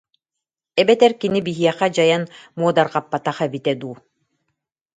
Эбэтэр 0.81 1.11
кини 1.19 1.39
биһиэхэ 1.47 1.87
дьайан 1.95 2.23
муодарҕаппатах 2.57 3.37
эбитэ 3.47 3.73
дуу 3.79 3.95